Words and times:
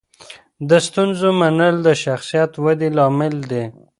د 0.69 0.71
ستونزو 0.87 1.27
منل 1.41 1.75
د 1.87 1.89
شخصیت 2.03 2.51
ودې 2.63 2.89
لامل 2.97 3.35
دی. 3.51 3.63